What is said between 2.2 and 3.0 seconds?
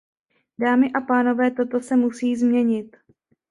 změnit.